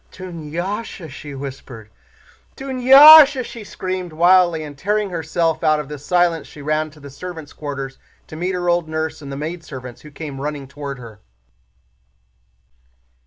"Dunyásha," 0.11 1.09
she 1.11 1.35
whispered. 1.35 1.91
"Dunyásha!" 2.57 3.43
she 3.45 3.63
screamed 3.63 4.11
wildly, 4.11 4.63
and 4.63 4.75
tearing 4.75 5.11
herself 5.11 5.63
out 5.63 5.79
of 5.79 5.89
this 5.89 6.03
silence 6.03 6.47
she 6.47 6.59
ran 6.63 6.89
to 6.89 6.99
the 6.99 7.11
servants' 7.11 7.53
quarters 7.53 7.99
to 8.25 8.35
meet 8.35 8.55
her 8.55 8.67
old 8.67 8.89
nurse 8.89 9.21
and 9.21 9.31
the 9.31 9.37
maidservants 9.37 10.01
who 10.01 10.09
came 10.09 10.41
running 10.41 10.67
toward 10.67 10.97
her. 10.97 11.19